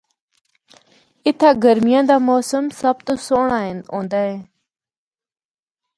[1.25, 3.59] اِتھا گرمیاں دا موسم سب تو سہنڑا
[3.93, 4.35] ہوندا اے۔